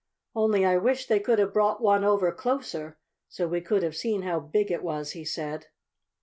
[0.33, 2.97] "Only I wish they could have brought one over closer,
[3.29, 5.67] so we could have seen how big it was," he said.